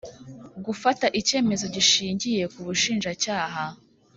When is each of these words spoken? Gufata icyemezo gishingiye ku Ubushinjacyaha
Gufata 0.65 1.05
icyemezo 1.19 1.65
gishingiye 1.75 2.43
ku 2.51 2.57
Ubushinjacyaha 2.63 3.63